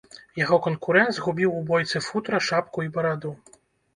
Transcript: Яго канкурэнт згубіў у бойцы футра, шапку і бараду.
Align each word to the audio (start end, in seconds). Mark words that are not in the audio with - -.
Яго 0.43 0.57
канкурэнт 0.67 1.11
згубіў 1.17 1.49
у 1.59 1.59
бойцы 1.67 2.01
футра, 2.07 2.39
шапку 2.47 2.87
і 2.87 2.91
бараду. 2.95 3.35